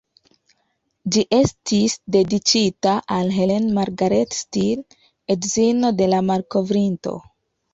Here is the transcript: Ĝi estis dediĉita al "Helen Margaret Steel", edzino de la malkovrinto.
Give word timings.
Ĝi 1.15 1.23
estis 1.39 1.95
dediĉita 2.15 2.95
al 3.17 3.29
"Helen 3.35 3.69
Margaret 3.77 4.35
Steel", 4.39 4.83
edzino 5.35 5.93
de 6.01 6.09
la 6.15 6.27
malkovrinto. 6.33 7.19